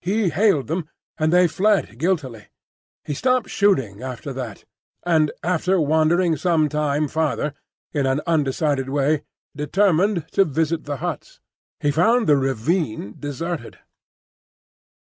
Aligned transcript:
He 0.00 0.30
hailed 0.30 0.66
them, 0.66 0.88
and 1.16 1.32
they 1.32 1.46
fled 1.46 1.98
guiltily. 2.00 2.48
He 3.04 3.14
stopped 3.14 3.48
shouting 3.50 4.02
after 4.02 4.32
that, 4.32 4.64
and 5.04 5.30
after 5.44 5.80
wandering 5.80 6.34
some 6.36 6.68
time 6.68 7.06
farther 7.06 7.54
in 7.92 8.04
an 8.04 8.20
undecided 8.26 8.88
way, 8.88 9.22
determined 9.54 10.26
to 10.32 10.44
visit 10.44 10.86
the 10.86 10.96
huts. 10.96 11.38
He 11.78 11.92
found 11.92 12.26
the 12.26 12.36
ravine 12.36 13.14
deserted. 13.20 13.78